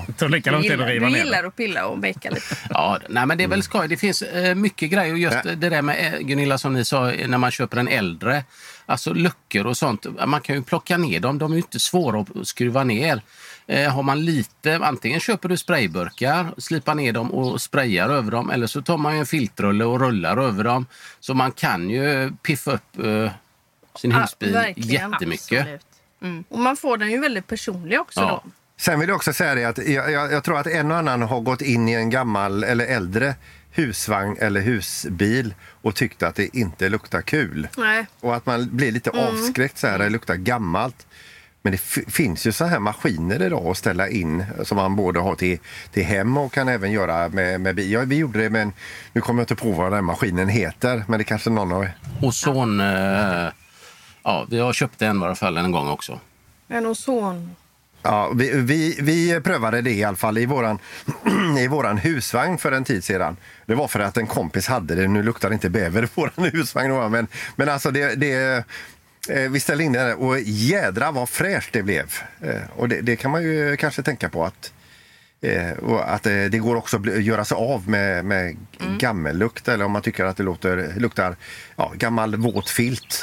[0.07, 1.49] Det tar lika lång Du tid att gillar, riva du ner gillar det.
[1.49, 2.57] att pilla och meka lite.
[2.71, 3.51] ja, nej, men det är Mm.
[3.51, 3.89] väl skoj.
[3.89, 5.13] Det finns eh, mycket grejer.
[5.13, 5.55] Och just Ja.
[5.55, 8.45] det där med eh, Gunilla som ni sa, eh, när man köper en äldre.
[8.87, 10.07] Alltså luckor och sånt.
[10.27, 11.39] Man kan ju plocka ner dem.
[11.39, 13.23] De är ju inte svåra att skruva ner.
[13.67, 18.51] Eh, har man lite, antingen köper du sprayburkar, slipar ner dem och sprayar över dem.
[18.51, 20.87] Eller så tar man ju en filtrulle och rullar över dem.
[21.21, 23.31] Så man kan ju piffa upp eh,
[23.97, 25.11] sin Ja, husbil verkligen.
[25.13, 25.61] jättemycket.
[25.61, 26.47] Absolut.
[26.49, 28.43] Och man får den ju väldigt personlig också Ja.
[28.45, 28.51] då.
[28.81, 31.23] Sen vill jag också säga det att jag, jag, jag tror att en och annan
[31.23, 33.35] har gått in i en gammal eller äldre
[33.71, 37.69] husvagn eller husbil och tyckt att det inte luktar kul.
[37.77, 38.07] Nej.
[38.21, 41.07] Och att man blir lite avskräckt så här, det luktar gammalt.
[41.63, 41.79] Men det
[42.13, 45.59] finns ju så här maskiner idag att ställa in som man både har till,
[45.93, 47.93] till hem och kan även göra med, med bil.
[47.93, 48.73] Ja, vi gjorde det men
[49.13, 51.05] nu kommer jag inte på vad den maskinen heter.
[51.09, 51.91] Men det kanske någon har...
[52.23, 52.81] Ozon...
[52.81, 53.49] Eh,
[54.23, 56.21] ja, vi har köpt en i alla fall en gång också.
[56.69, 57.57] En ozon.
[58.03, 60.79] Ja, vi, vi, vi prövade det i alla fall i våran,
[61.59, 63.37] i våran husvagn för en tid sedan.
[63.67, 65.09] Det var för att en kompis hade det.
[65.09, 66.93] Nu luktar det inte bäver i våran husvagn.
[66.93, 68.65] va, Men, men alltså det, det,
[69.29, 72.13] eh, vi ställde in det och jädra vad fräscht det blev.
[72.41, 74.73] Eh, Och det, det kan man ju kanske tänka på att
[75.43, 75.71] eh,
[76.07, 78.57] att det går också att göra sig av med, med
[78.99, 81.37] gammellukt eller om man tycker att det låter, luktar
[81.77, 83.23] ja, gammal våt filt.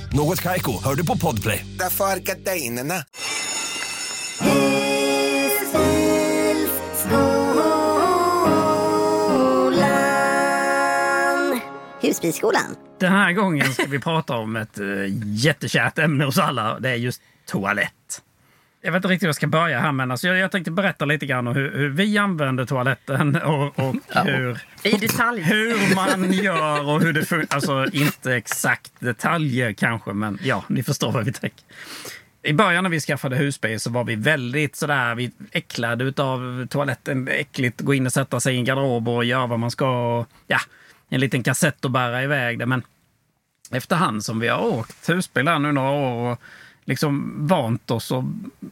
[0.13, 1.65] Något Kaiko, hör du på Podplay.
[1.79, 3.03] Därför är gardinerna.
[12.01, 12.75] husbilsskolan.
[12.99, 14.85] Den här gången ska vi prata om ett eh,
[15.23, 16.79] jättekärt ämne hos alla.
[16.79, 17.93] Det är just toalett.
[18.83, 21.05] Jag vet inte riktigt hur jag ska börja här, men alltså jag, jag tänkte berätta
[21.05, 25.41] lite grann om hur, hur vi använder toaletten och, och hur, I detalj.
[25.41, 27.55] hur man gör och hur det funkar.
[27.55, 31.63] Alltså inte exakt detaljer kanske, men ja, ni förstår vad vi tänker.
[32.43, 37.27] I början när vi skaffade husbil så var vi väldigt sådär, vi äcklade utav toaletten.
[37.27, 40.17] Äckligt att gå in och sätta sig i en garderob och göra vad man ska.
[40.17, 40.59] Och, ja,
[41.09, 42.65] en liten kassett och bära iväg det.
[42.65, 42.83] Men
[43.71, 46.41] efterhand som vi har åkt husbil här nu några år och
[46.91, 48.23] liksom vant oss och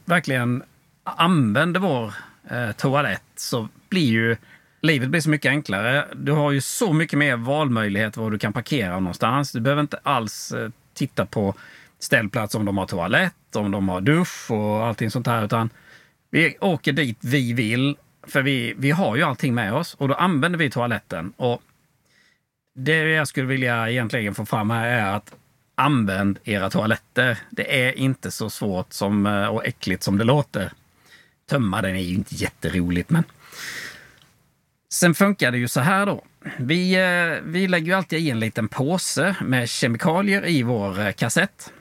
[0.04, 0.62] verkligen
[1.04, 2.14] använder vår
[2.50, 4.36] eh, toalett så blir ju
[4.80, 6.06] livet blir så mycket enklare.
[6.14, 9.52] Du har ju så mycket mer valmöjlighet var du kan parkera någonstans.
[9.52, 11.54] Du behöver inte alls eh, titta på
[11.98, 15.44] ställplats om de har toalett, om de har dusch och allting sånt här.
[15.44, 15.70] Utan
[16.30, 20.14] vi åker dit vi vill, för vi, vi har ju allting med oss och då
[20.14, 21.32] använder vi toaletten.
[21.36, 21.62] Och
[22.74, 25.34] det jag skulle vilja egentligen få fram här är att
[25.80, 27.38] använd era toaletter.
[27.50, 30.72] Det är inte så svårt som, eh, och äckligt som det låter.
[31.50, 33.24] Tömma den är ju inte jätteroligt, men
[34.92, 36.24] Sen funkar det ju så här då.
[36.58, 41.12] Vi, eh, vi lägger ju alltid i en liten påse med kemikalier i vår eh,
[41.12, 41.72] kassett.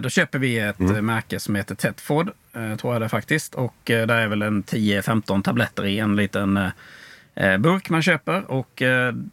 [0.00, 3.54] Då köper vi ett eh, märke som heter Tetford, tror jag det faktiskt.
[3.54, 6.70] Och där är väl en 10-15 tabletter i en liten
[7.34, 8.50] burk man köper.
[8.50, 8.82] Och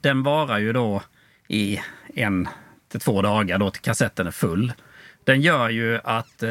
[0.02, 1.02] den varar ju då
[1.48, 1.80] i
[2.16, 2.48] en
[2.94, 4.74] till två dagar då till kassetten är full.
[5.24, 6.50] Den gör ju att eh,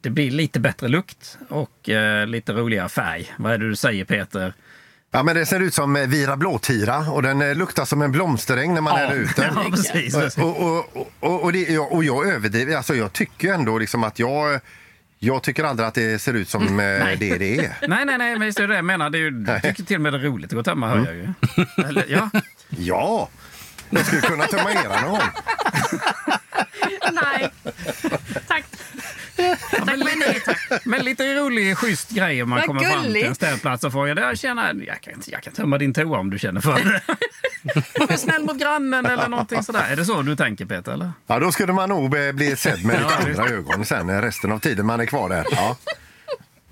[0.00, 3.32] det blir lite bättre lukt och eh, lite roligare färg.
[3.38, 4.54] Vad är det du säger Peter?
[5.10, 8.12] Ja, men det ser ut som eh, Vira blåtira och den eh, luktar som en
[8.12, 9.54] blomsteräng när man häller ut den.
[9.54, 10.38] Ja, precis.
[10.38, 14.60] Och, och, och, och, det, och jag överdriver, alltså jag tycker ändå liksom att jag
[15.18, 17.16] jag tycker aldrig att det ser ut som eh, Nej.
[17.16, 17.76] det det är.
[17.88, 19.10] Nej, nej, nej, men visst är det det jag menar.
[19.10, 20.88] Det är ju, jag tycker till och med det är roligt att gå och tömma,
[20.88, 21.28] hör jag ju.
[21.88, 22.30] Eller, ja.
[22.68, 23.28] Ja,
[23.90, 25.20] jag skulle kunna tömma era någon.
[27.12, 27.50] Nej.
[28.48, 28.64] Tack.
[29.70, 30.84] Tack men tack.
[30.84, 33.36] Men lite rolig, schysst grej om man Vad kommer fram till en gulligt.
[33.36, 34.36] ställplats och frågar jag
[34.86, 37.02] jag kan, jag kan tömma din toa om du känner för det.
[38.08, 39.86] Var snäll mot grannen eller någonting sådär.
[39.90, 40.92] Är det så du tänker Peter?
[40.92, 41.12] Eller?
[41.26, 44.20] Ja, då skulle man nog eh, bli sedd med lite Ja, andra ögon sen eh,
[44.22, 45.46] resten av tiden man är kvar där.
[45.50, 45.76] Ja.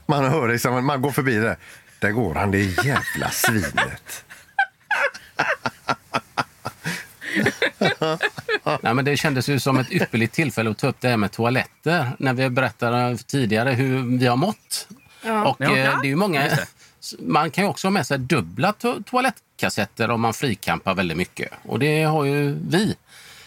[0.06, 1.56] Man hör liksom, man går förbi det.
[1.98, 4.24] Där går han, det jävla svinet.
[8.82, 11.32] Nej, men det kändes ju som ett ypperligt tillfälle att ta upp det här med
[11.32, 12.10] toaletter.
[12.18, 14.88] När vi berättade tidigare hur vi har mått.
[15.46, 15.66] Och Ja.
[15.66, 16.48] eh, det är ju många...
[17.18, 21.52] Man kan också ha med sig dubbla to toalettkassetter om man frikampar väldigt mycket.
[21.62, 22.96] Och det har ju vi.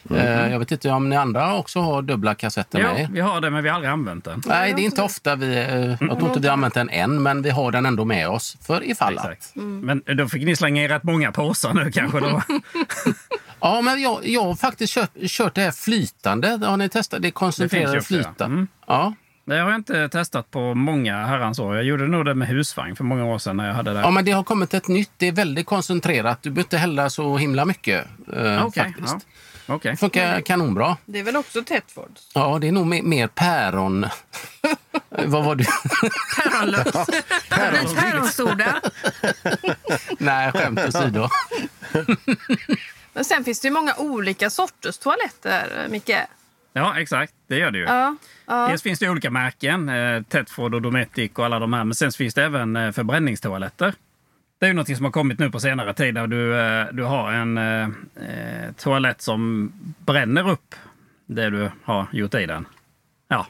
[0.10, 3.10] Eh, jag vet inte om ni andra också har dubbla kassetter med Ja, er?
[3.12, 4.44] vi har det men vi har aldrig använt den.
[4.46, 5.56] Nej, det är inte ofta vi...
[5.58, 5.64] eh,
[6.08, 8.58] Jag tror inte vi har använt den än, men vi har den ändå med oss
[8.62, 9.26] för ifall att.
[9.26, 9.52] Exakt.
[9.56, 12.20] Men då fick ni slänga i rätt många påsar nu kanske.
[12.20, 12.42] Då.
[13.62, 16.48] Ja, men jag, jag har faktiskt kört, kört det här flytande.
[16.66, 17.22] Har ni testat?
[17.22, 18.30] Det Det ju också, flyta.
[18.38, 18.46] ja.
[18.46, 18.68] Mm.
[18.88, 19.14] Ja.
[19.46, 21.76] Det har jag inte testat på många herrans år.
[21.76, 24.00] Jag gjorde nog det med husvagn för många år sedan när jag hade det.
[24.00, 25.12] Ja, men det har kommit ett nytt.
[25.18, 26.44] Det är väldigt koncentrerat.
[26.44, 28.08] Du behöver inte hälla så himla mycket.
[28.34, 29.28] Eh, Okej, faktiskt.
[29.68, 29.74] ja.
[29.76, 29.98] Okej.
[29.98, 30.98] funkar kanonbra.
[31.06, 32.12] Det är väl också Tetford?
[32.34, 34.06] Ja, det är nog mer, mer päron...
[35.26, 35.66] Vad var du?
[36.38, 36.98] Päronlukt.
[37.96, 38.82] Päronsoda.
[40.20, 41.30] Nej, skämt åsido.
[43.14, 46.18] Men sen finns det ju många olika sorters toaletter, Micke.
[46.74, 47.34] Ja, exakt.
[47.48, 47.84] Det gör det ju.
[47.84, 48.16] Ja.
[48.46, 48.68] ja.
[48.68, 51.84] Dels finns det olika märken, eh, Tetford och Dometic och alla de här.
[51.84, 53.94] Men sen finns det även eh, förbränningstoaletter.
[54.60, 57.04] Det är ju något som har kommit nu på senare tid där du, eh, du
[57.04, 57.84] har en eh,
[58.16, 59.72] eh, toalett som
[60.06, 60.76] bränner upp
[61.26, 62.66] det du har gjort i den.
[63.28, 63.48] Ja.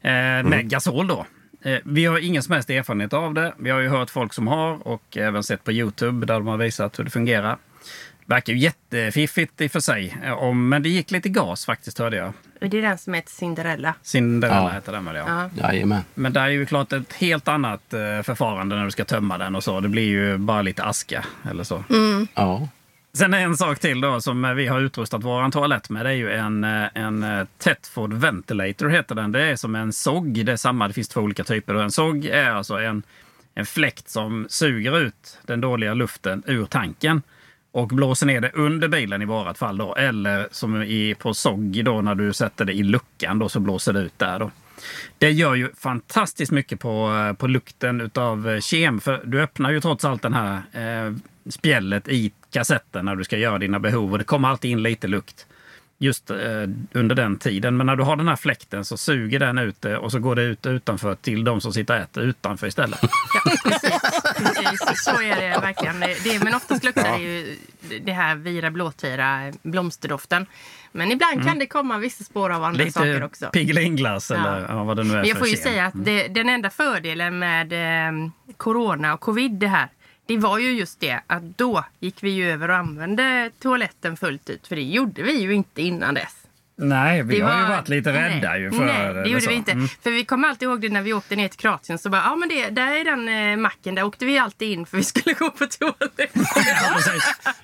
[0.00, 1.26] Eh, med gasol då.
[1.62, 3.54] Eh, vi har ingen som helst erfarenhet av det.
[3.58, 6.56] Vi har ju hört folk som har och även sett på Youtube där de har
[6.56, 7.56] visat hur det fungerar.
[8.26, 10.16] Verkar ju jättefiffigt i och för sig.
[10.38, 12.32] om- Men det gick lite gas faktiskt hörde jag.
[12.60, 13.94] Det är den som heter Cinderella.
[14.02, 14.68] Cinderella Ja.
[14.70, 15.24] heter den väl ja.
[15.56, 15.68] Ja.
[15.72, 16.02] Jajamän.
[16.14, 19.54] Men det är ju klart ett helt annat eh, förfarande när du ska tömma den
[19.56, 19.80] och så.
[19.80, 21.84] Det blir ju bara lite aska eller så.
[22.34, 22.68] Ja.
[23.14, 26.06] Sen är en sak till då som vi har utrustat vår toalett med.
[26.06, 29.32] Det är ju en, eh, en eh, Tetford Ventilator heter den.
[29.32, 30.44] Det är som en SOG.
[30.46, 31.74] Det är samma, det finns två olika typer.
[31.74, 33.02] Och En SOG är alltså en,
[33.54, 37.22] en fläkt som suger ut den dåliga luften ur tanken
[37.76, 39.94] och blåser ner det under bilen i vårat fall då.
[39.94, 43.92] Eller som i, på SOG då när du sätter det i luckan då så blåser
[43.92, 44.50] det ut där då.
[45.18, 49.00] Det gör ju fantastiskt mycket på, på lukten utav eh, kem.
[49.00, 51.14] För du öppnar ju trots allt den här eh,
[51.50, 54.12] spjället i kassetten när du ska göra dina behov.
[54.12, 55.46] Och det kommer alltid in lite lukt
[55.98, 56.36] just eh,
[56.92, 57.76] under den tiden.
[57.76, 60.34] Men när du har den här fläkten så suger den ut det och så går
[60.34, 63.00] det ut utanför till de som sitter och äter utanför istället.
[64.36, 65.04] precis.
[65.04, 66.00] Så är det verkligen.
[66.00, 67.56] Det, men oftast luktar det ju
[68.00, 70.46] det här vira blåtira blomsterdoften.
[70.92, 71.58] Men ibland kan Mm.
[71.58, 73.46] det komma vissa spår av andra saker Lite också.
[73.52, 76.48] Piggelinglass eller ja, vad det nu är Men jag får ju säga att det, den
[76.48, 78.12] enda fördelen med eh,
[78.56, 79.88] corona och covid det här
[80.26, 84.50] det var ju just det att då gick vi ju över och använde toaletten fullt
[84.50, 84.66] ut.
[84.66, 86.36] För det gjorde vi ju inte innan dess.
[86.78, 89.40] Nej, vi Det har ju var- varit lite rädda nej, ju för Nej, det gjorde
[89.44, 89.50] så.
[89.50, 89.72] vi inte.
[89.72, 89.88] Mm.
[89.88, 91.98] För vi kommer alltid ihåg det när vi åkte ner till Kroatien.
[91.98, 93.94] Så bara, ja men det, där är den eh, macken.
[93.94, 96.44] Där åkte vi alltid in för vi skulle gå på toaletten.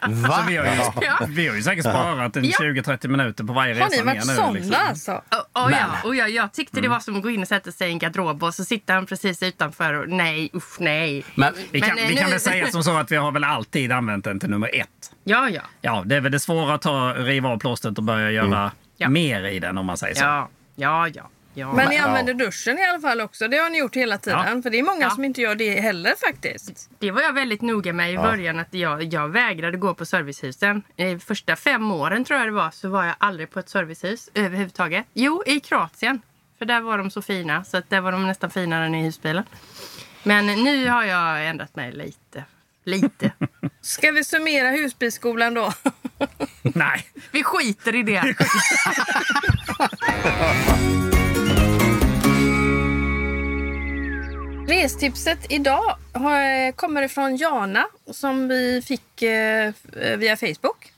[0.08, 0.36] Va?
[0.36, 0.70] Så vi, har ju,
[1.02, 1.18] Ja.
[1.28, 2.56] vi har ju säkert sparat en Ja.
[2.60, 4.36] 20-30 minuter på varje Har resa ni varit ner nu.
[4.36, 4.74] såna liksom.
[4.88, 5.12] alltså?
[5.54, 6.82] Och, och, ja, och jag, jag tyckte Mm.
[6.82, 8.94] det var som att gå in och sätta sig i en garderob och så sitter
[8.94, 11.24] han precis utanför och nej, usch nej.
[11.34, 13.44] Men, Vi kan, Men, eh, vi kan väl säga som så att vi har väl
[13.44, 14.88] alltid använt den till nummer ett.
[15.24, 15.62] Ja, ja.
[15.80, 18.70] Ja, det är väl det svåra att ta, riva av plåstret och börja göra
[19.02, 19.08] Ja.
[19.08, 20.24] mer i den om man säger så.
[20.24, 21.28] Ja, ja, ja.
[21.54, 21.72] ja.
[21.72, 23.48] Men ni använder duschen i alla fall också.
[23.48, 24.56] Det har ni gjort hela tiden.
[24.56, 24.62] Ja.
[24.62, 25.10] För det är många Ja.
[25.10, 26.90] som inte gör det heller faktiskt.
[26.98, 28.58] Det var jag väldigt noga med i början.
[28.58, 30.82] att jag, jag vägrade gå på servicehusen.
[30.96, 34.30] Eh, första fem åren tror jag det var så var jag aldrig på ett servicehus
[34.34, 35.06] överhuvudtaget.
[35.14, 36.20] Jo, i Kroatien.
[36.58, 37.64] För där var de så fina.
[37.64, 39.44] Så att där var de nästan finare än i husbilen.
[40.22, 42.44] Men nu har jag ändrat mig lite.
[42.84, 43.32] Lite.
[43.80, 45.72] Ska vi summera husbilsskolan då?
[46.62, 48.22] Nej, Vi skiter i det.
[54.68, 59.72] Restipset idag har- kommer ifrån Jana som vi fick eh,
[60.16, 60.92] via Facebook.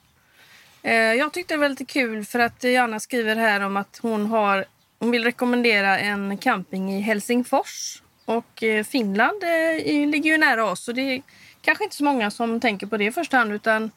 [0.82, 4.26] Eh, jag tyckte det var lite kul för att Jana skriver här om att hon,
[4.26, 4.64] har,
[4.98, 8.02] hon vill rekommendera en camping i Helsingfors.
[8.24, 11.22] Och eh, Finland eh, ligger ju nära oss och det är
[11.62, 13.90] kanske inte så många som tänker på det i första hand utan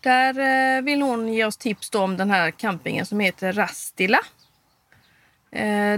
[0.00, 4.20] där eh, vill hon ge oss tips då om den här campingen som heter Rastila.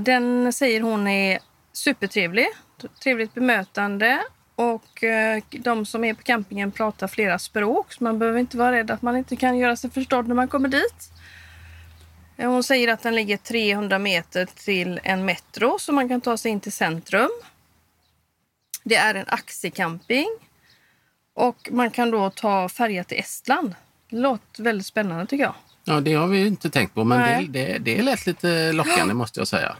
[0.00, 1.38] Den säger hon är
[1.72, 2.46] supertrevlig,
[3.02, 4.22] trevligt bemötande
[4.54, 5.04] och
[5.50, 9.02] de som är på campingen pratar flera språk så man behöver inte vara rädd att
[9.02, 11.12] man inte kan göra sig förstådd när man kommer dit.
[12.36, 16.50] Hon säger att den ligger 300 meter till en metro så man kan ta sig
[16.50, 17.30] in till centrum.
[18.84, 20.26] Det är en axicamping
[21.34, 23.74] och man kan då ta färja till Estland.
[24.10, 25.54] Det låter väldigt spännande tycker jag.
[25.84, 27.46] ja, det har vi inte tänkt på, men Nej.
[27.48, 29.76] det, det, det lät lite lockande måste jag säga.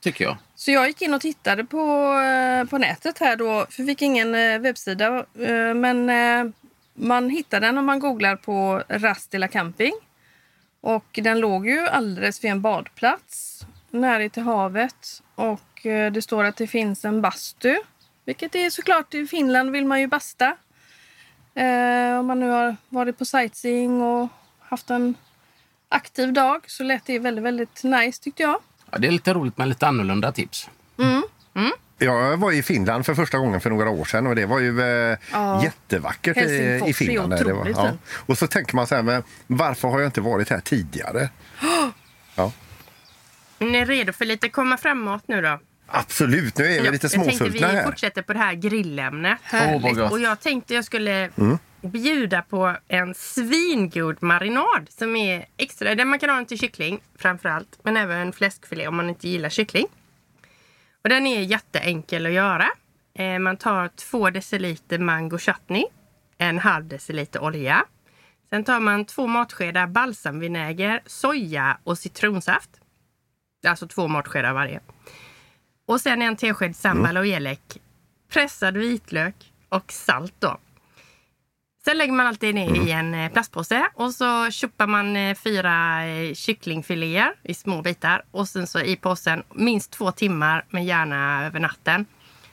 [0.00, 0.36] Tycker jag.
[0.54, 3.66] Så jag gick in och tittade på, eh, på nätet här då.
[3.70, 5.16] För vi fick ingen eh, webbsida.
[5.38, 6.10] eh, Men
[6.94, 9.92] man hittar den om man googlar på Rastila camping.
[10.80, 13.66] Och den låg ju alldeles vid en badplats.
[13.90, 15.22] Nära till havet.
[15.34, 15.80] Och
[16.12, 17.76] det står att det finns en bastu.
[18.28, 20.44] Vilket är såklart i Finland vill man ju basta.
[21.54, 24.28] Eh, om man nu har varit på sightseeing och
[24.60, 25.14] haft en
[25.88, 28.60] aktiv dag så lät det väldigt, väldigt nice tyckte jag.
[28.90, 30.68] Ja, det är lite roligt med lite annorlunda tips.
[31.98, 34.80] Jag var i Finland för första gången för några år sedan och det var ju
[34.80, 35.64] eh, Ja.
[35.64, 37.30] jättevackert i, i Finland.
[37.30, 37.92] Det var, ja.
[38.26, 41.28] Och så tänker man så här, men varför har jag inte varit här tidigare?
[42.34, 42.52] Ja,
[43.58, 45.58] Ni är redo för lite komma framåt nu då?
[45.88, 47.84] Absolut, nu är vi Ja, lite jag tänkte småsultna vi här.
[47.84, 49.38] fortsätter på det här grillämnet.
[49.94, 50.12] Gott.
[50.12, 51.58] och jag tänkte jag skulle Mm.
[51.82, 55.94] bjuda på en svingod marinad som är extra.
[55.94, 57.78] Där man kan ha den till kyckling framför allt.
[57.82, 59.86] Men även fläskfilé om man inte gillar kyckling.
[61.02, 62.68] Och den är jätteenkel att göra.
[63.18, 65.84] Eh, man tar två deciliter mango chutney.
[66.38, 67.84] En halv deciliter olja.
[68.50, 72.70] Sen tar man två matskedar balsamvinäger, soja och citronsaft.
[73.66, 74.80] Alltså två matskedar varje.
[75.88, 77.60] Och sen en tesked sambal och elek.
[78.28, 80.58] Pressad vitlök och salt då.
[81.84, 86.06] Sen lägger man alltid ner i en eh, plastpåse och så tjoppar man eh, fyra
[86.06, 88.22] eh, kycklingfiléer i små bitar.
[88.30, 92.06] Och sen så i påsen minst två timmar, men gärna över natten.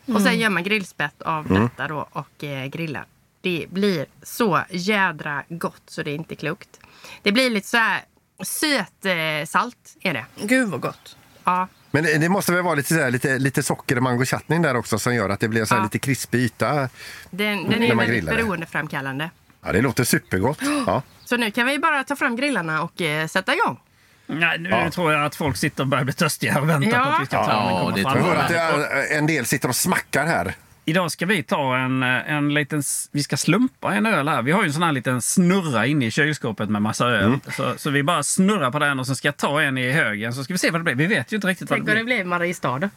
[0.07, 3.05] Och sen gör man grillspett av detta då och eh, grillar.
[3.41, 6.79] Det blir så jädra gott så det är inte klokt.
[7.21, 8.01] Det blir lite så här
[8.43, 10.25] söt eh, salt är det.
[10.35, 11.17] Gud vad gott.
[11.43, 14.25] Ja, Men det, det måste väl vara lite, så här, lite, lite socker och mango
[14.25, 15.83] chutney där också som gör att det blir så här Ja.
[15.83, 16.71] lite krispig yta.
[16.75, 16.89] den,
[17.29, 19.29] den När är man väldigt beroendeframkallande.
[19.65, 20.59] Ja, det låter supergott.
[20.87, 21.01] Ja.
[21.25, 23.79] Så nu kan vi bara ta fram grillarna och eh, sätta igång.
[24.27, 24.91] Nej, nu Ja.
[24.91, 27.03] tror jag att folk sitter och börjar bli törstiga och väntar Ja.
[27.05, 28.13] på att vi ska ta Ja, det fram.
[28.13, 30.55] tror Jag att det är, en del sitter och smackar här.
[30.87, 32.83] Idag ska vi ta en, en liten...
[33.11, 34.41] Vi ska slumpa en öl här.
[34.41, 37.25] Vi har ju en sån här liten snurra inne i kylskåpet med massa öl.
[37.25, 37.39] Mm.
[37.57, 40.33] Så, så vi bara snurrar på den och sen ska jag ta en i högen
[40.33, 40.95] så ska vi se vad det blir.
[40.95, 42.15] Vi vet ju inte riktigt vad Tänk det vad det blir.
[42.15, 42.79] blev Mariestad.
[42.79, 42.89] då.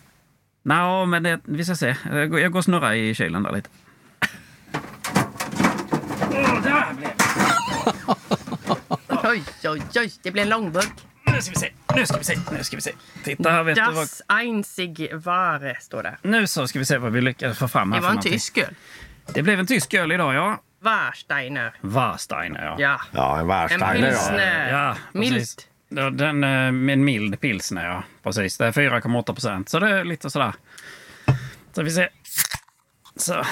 [0.63, 1.97] Nå, men det, vi ska se.
[2.13, 3.69] Jag går, jag går och snurrar i kylen där lite.
[6.31, 7.25] Åh, där blev det.
[9.29, 10.13] Oj, oj, oj.
[10.23, 10.93] Det blir en långburk.
[11.27, 11.73] Nu ska vi se.
[11.97, 12.39] Nu ska vi se.
[12.53, 12.93] Nu ska vi se.
[13.25, 13.95] Titta här, vet du vad...
[13.95, 16.17] Das einzig wahre står det.
[16.23, 18.59] Nu så ska vi se vad vi lyckades få fram här Det var en tysk
[18.59, 18.75] öl.
[19.35, 20.63] Det blev en tysk öl idag, ja.
[20.81, 21.75] Warsteiner.
[21.81, 22.77] Warsteiner, ja.
[22.79, 23.01] Ja.
[23.13, 23.95] Ja, en En Warsteiner.
[23.95, 24.11] Ja.
[24.11, 24.69] pilsner.
[24.73, 25.35] Ja, Mild.
[25.35, 25.57] precis.
[25.89, 28.03] Ja, Den eh, med en mild pilsner, ja.
[28.23, 28.59] Precis.
[28.59, 29.69] Det är 4,8 procent.
[29.69, 30.53] Så det är lite sådär.
[31.73, 32.09] Så vi ser.
[33.17, 33.45] Så.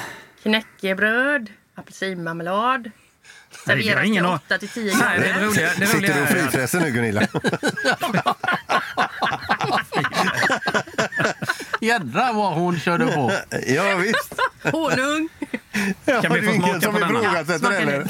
[0.43, 1.53] Knäckebröd.
[1.75, 2.91] Apelsinmarmelad.
[3.67, 6.23] Har Serveras ingen till an- 8 till 10 Nej, det roliga, det roliga Sitter du
[6.23, 7.21] och frifräser nu Gunilla?
[11.81, 13.33] Jädrar vad hon körde på.
[13.67, 14.35] ja visst.
[14.63, 15.29] Honung.
[16.05, 17.19] Ja, Kan vi få smaka på denna?
[17.21, 18.07] ifrågasätter Smakar heller.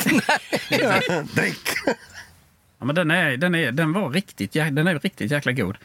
[1.08, 1.68] Ja, Drick!
[2.78, 5.76] Ja, men den, är, den, är, den var riktigt, den är riktigt jäkla god.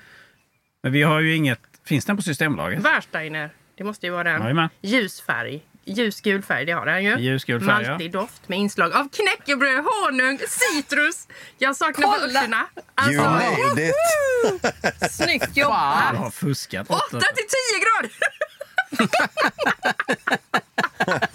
[0.83, 1.59] Men vi har ju inget...
[1.85, 2.79] Finns den på Systembolaget?
[2.83, 3.49] Warsteiner.
[3.77, 4.41] Det måste ju vara den.
[4.41, 4.69] Jajamän.
[4.81, 5.61] Ljus färg.
[5.85, 7.17] Ljusgul färg, det har den ju.
[7.19, 7.89] Ljusgul färg, ja.
[7.89, 11.27] Maltig doft med inslag av knäckebröd, honung, citrus.
[11.57, 12.27] Jag saknar Kolla.
[12.27, 12.65] bananerna.
[13.11, 15.11] You Alltså, nailed it!
[15.11, 16.15] Snyggt jobbat!
[16.15, 16.89] har fuskat.
[16.89, 18.11] 8 till 10 grader!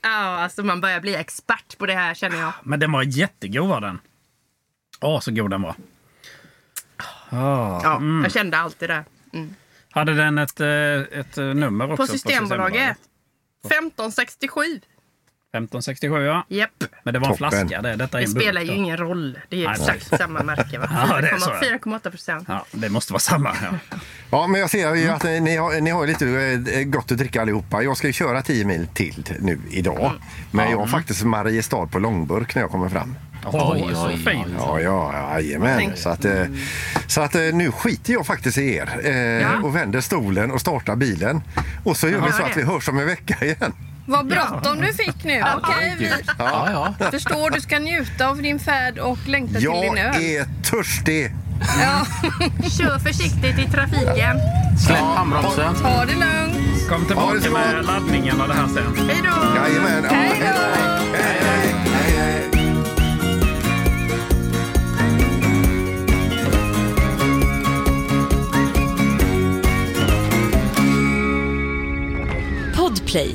[0.00, 0.08] Ja,
[0.42, 2.52] alltså man börjar bli expert på det här känner jag.
[2.62, 4.00] Men den var jättegod var den.
[5.00, 5.74] Åh, så god den var.
[7.30, 7.80] Ah.
[7.82, 9.04] Ja, Jag kände alltid det.
[9.90, 10.68] Hade den ett, eh,
[11.20, 11.96] ett eh, nummer också?
[11.96, 12.96] På Systembolaget.
[13.64, 14.82] 1567.
[15.52, 16.44] 1567, ja.
[16.48, 16.70] Japp.
[17.04, 17.50] Men det var en Toppen.
[17.50, 17.82] flaska.
[17.82, 19.38] Det, detta är Det spelar ju ingen roll.
[19.48, 20.78] Det är Nej, exakt samma märke.
[20.78, 20.88] va?
[21.10, 21.78] Ja, det är så, ja.
[21.82, 22.44] 4,8 procent.
[22.48, 23.56] Ja, det måste vara samma.
[23.62, 23.98] Ja.
[24.30, 26.26] Ja, men jag ser ju att eh, ni har, ni har lite
[26.74, 27.82] eh, gott att dricka allihopa.
[27.82, 30.12] Jag ska ju köra 10 mil till nu idag.
[30.50, 33.14] Men jag har faktiskt Mariestad på långburk när jag kommer fram.
[33.52, 34.46] Oj, så oj, fint.
[34.58, 35.92] Ja, ja, jajamän.
[35.96, 36.44] Så att, eh,
[37.06, 39.06] så att nu skiter jag faktiskt i er
[39.42, 41.42] eh, och vänder stolen och startar bilen.
[41.84, 43.72] Och så gör vi så Ja, att vi hörs om en vecka igen.
[44.08, 45.42] Vad bråttom du fick nu.
[45.56, 47.10] Okej, vi Ja, ja.
[47.10, 50.14] förstår du ska njuta av din färd och längta till Jag din öl.
[50.16, 51.30] är törstig.
[51.82, 52.06] Ja,
[52.78, 54.36] Kör försiktigt i trafiken.
[54.86, 55.74] Släpp handbromsen.
[55.82, 56.88] ta det lugnt.
[56.88, 59.06] Kom tillbaka med laddningen av det här sen.
[59.08, 59.60] Hej då!
[59.60, 60.04] Jajamän.
[60.04, 60.46] Ja, Hej då.
[61.16, 62.44] Hej, hej, hej, hej.
[72.76, 73.34] Podplay,